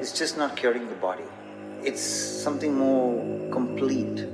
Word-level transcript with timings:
It's 0.00 0.18
just 0.18 0.38
not 0.38 0.56
curing 0.56 0.88
the 0.88 0.94
body. 0.94 1.24
It's 1.84 2.00
something 2.00 2.74
more 2.74 3.22
complete. 3.50 4.24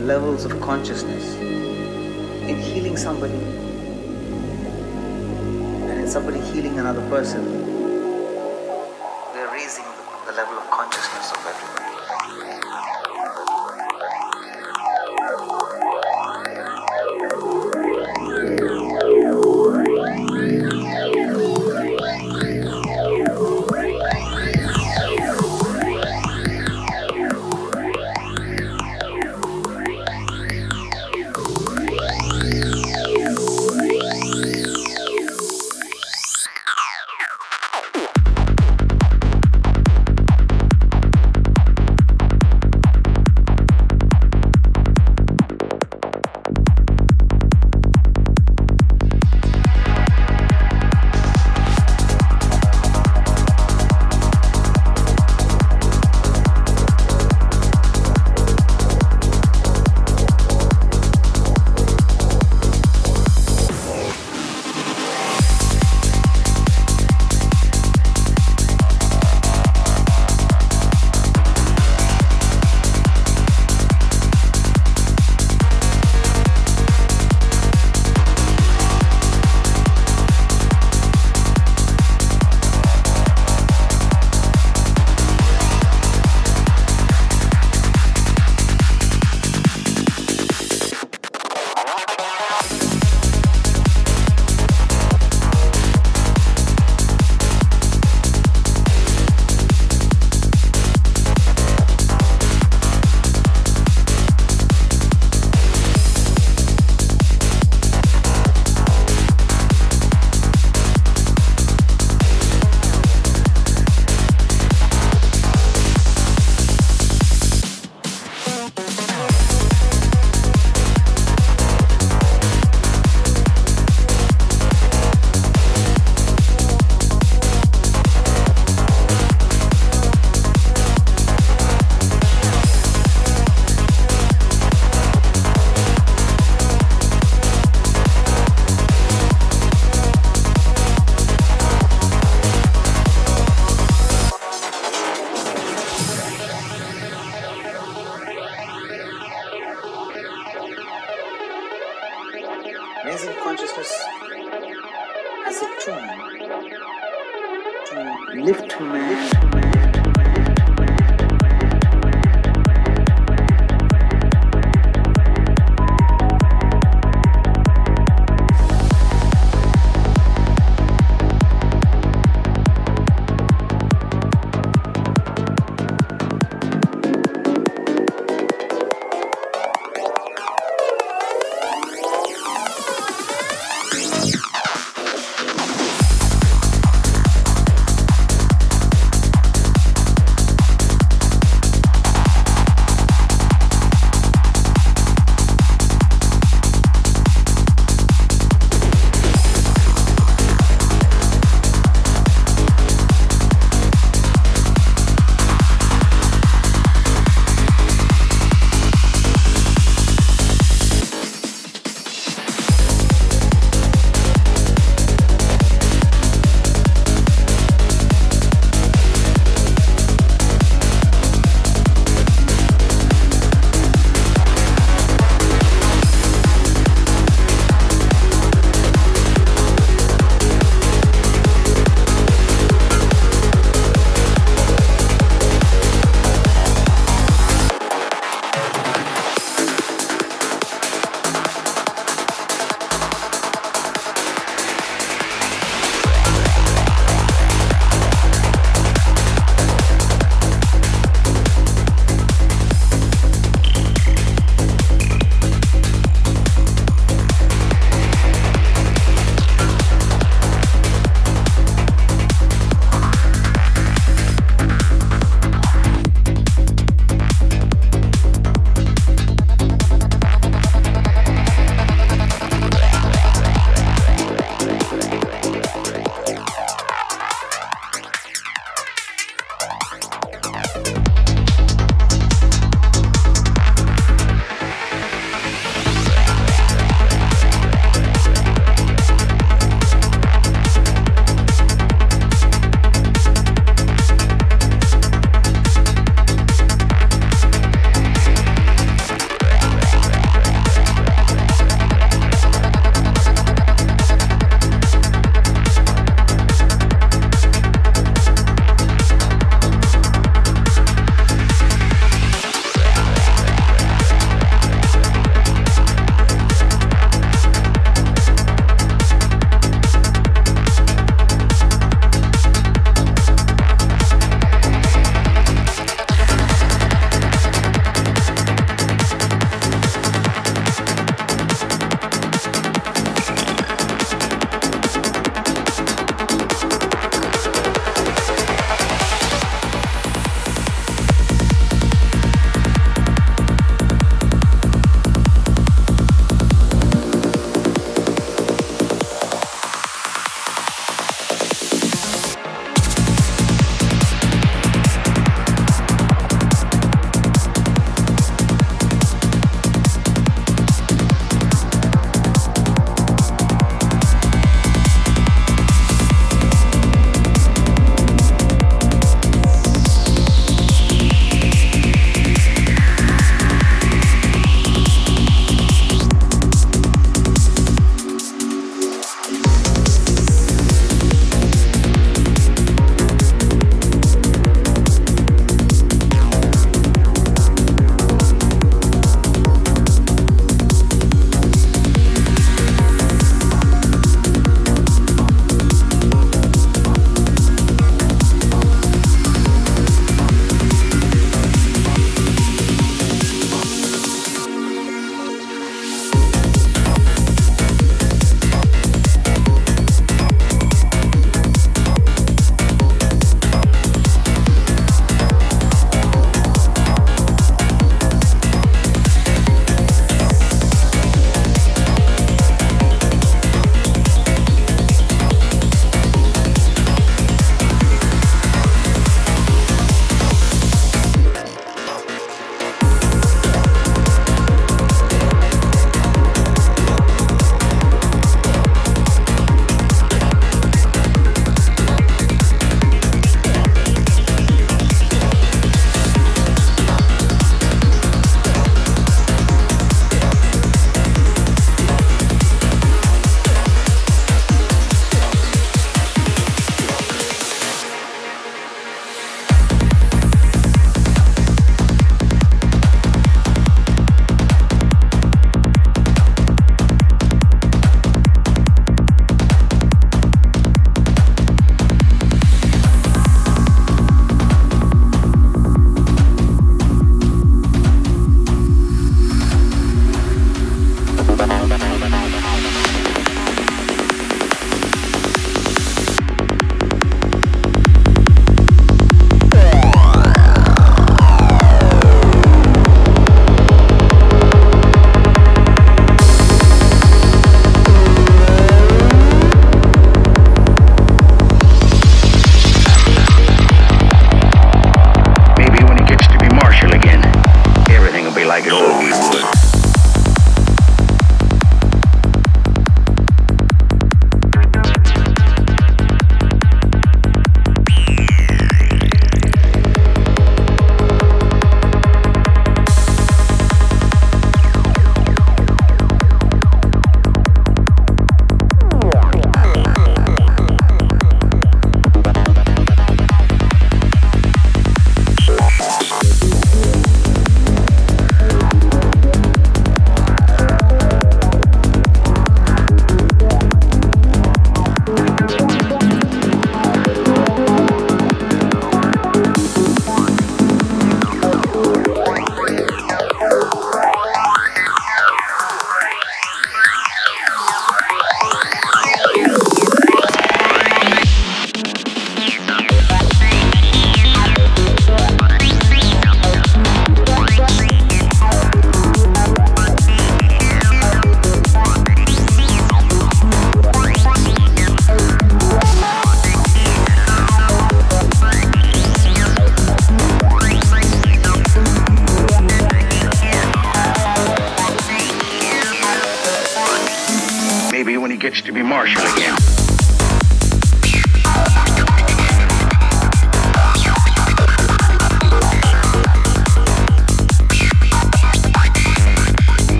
Levels 0.00 0.44
of 0.44 0.60
consciousness 0.60 1.36
in 1.36 2.56
healing 2.56 2.96
somebody 2.96 3.38
and 5.88 6.00
in 6.00 6.08
somebody 6.08 6.40
healing 6.40 6.80
another 6.80 7.08
person. 7.08 7.75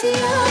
see 0.00 0.08
you. 0.08 0.49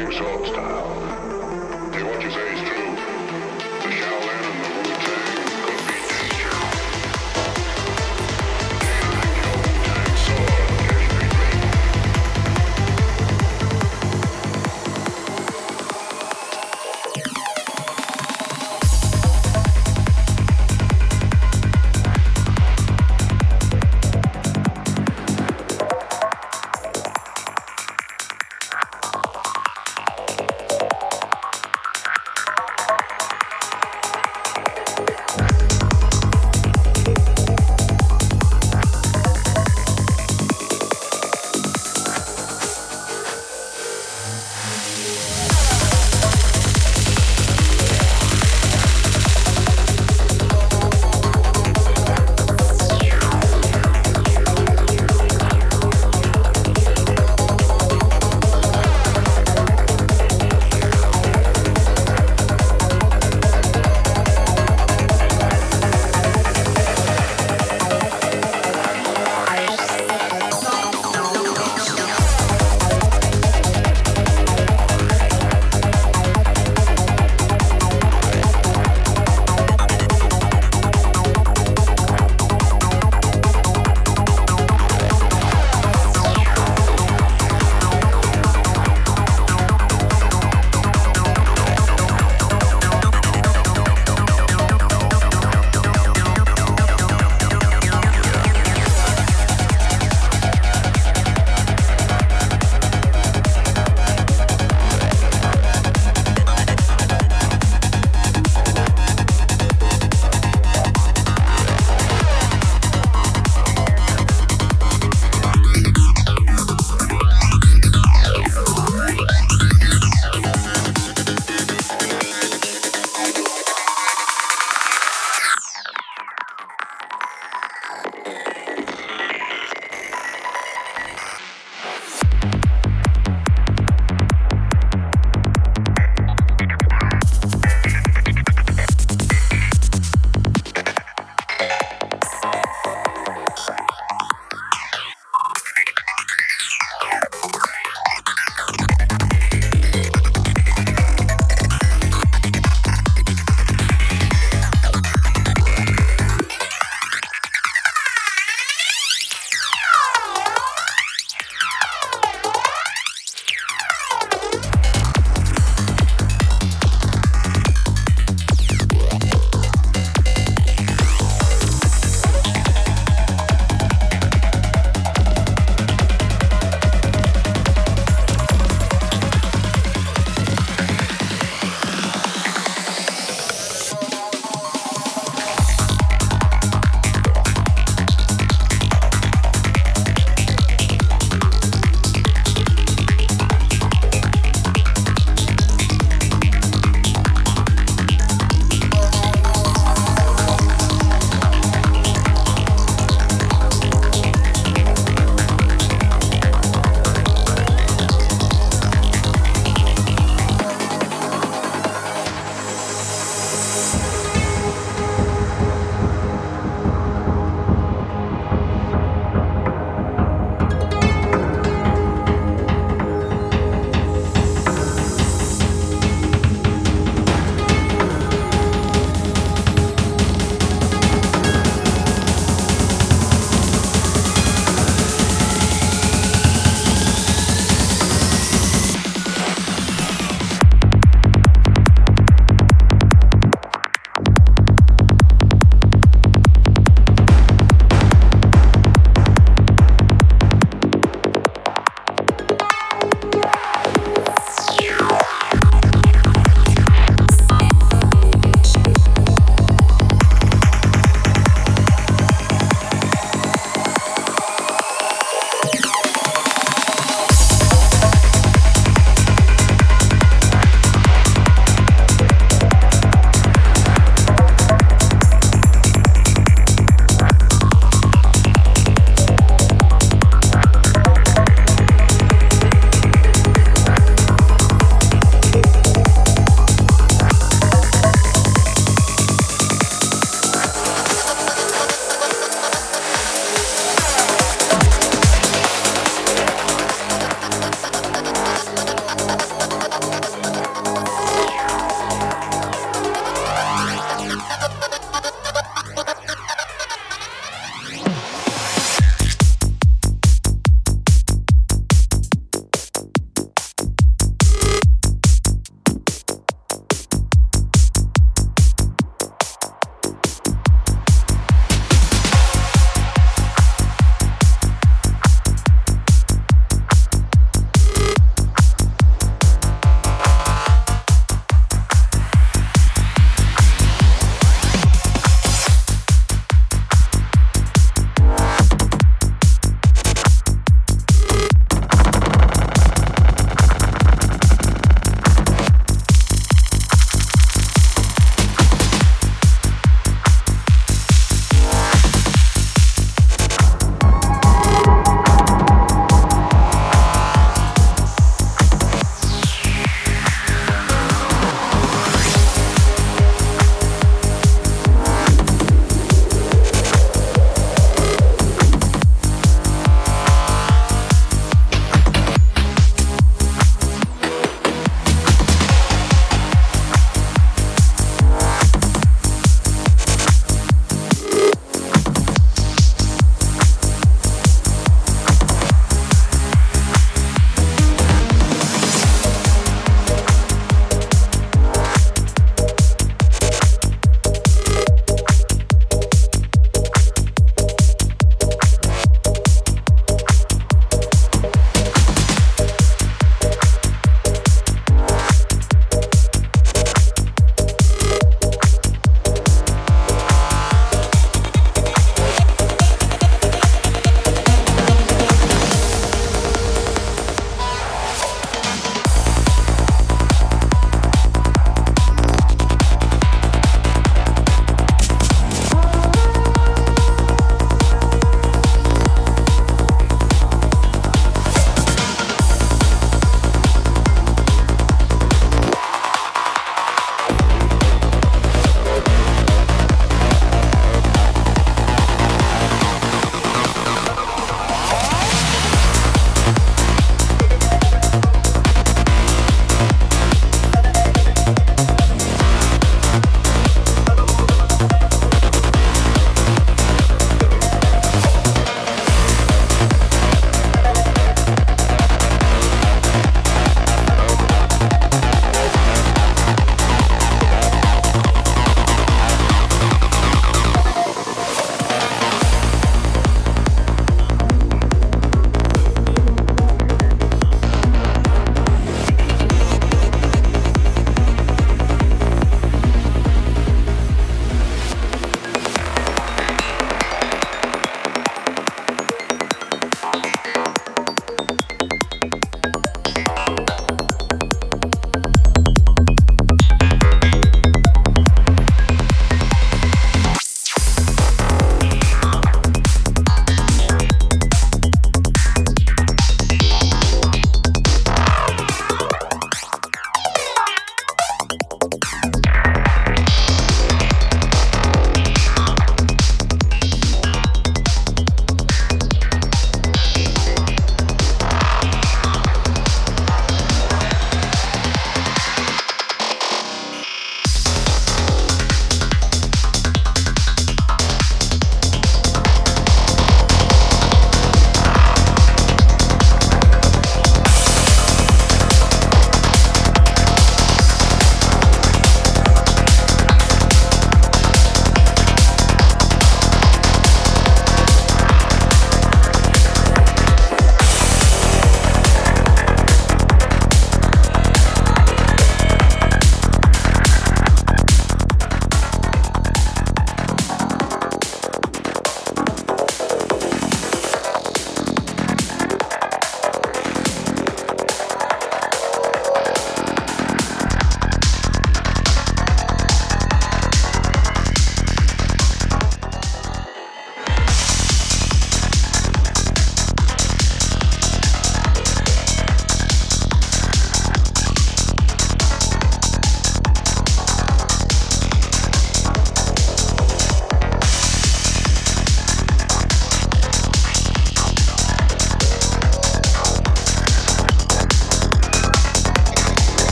same 0.00 0.10
sharp 0.12 0.46
style. 0.46 1.92
Hey, 1.92 2.02
what 2.04 2.22
you 2.22 2.30
say 2.30 2.69